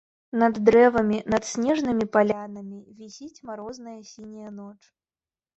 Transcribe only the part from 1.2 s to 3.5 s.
над снежнымі палянамі вісіць